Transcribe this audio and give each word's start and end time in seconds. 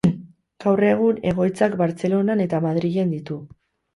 Gaur 0.63 0.79
egun 0.85 1.19
egoitzak 1.33 1.77
Bartzelonan 1.83 2.43
eta 2.47 2.63
Madrilen 2.67 3.13
ditu. 3.19 3.41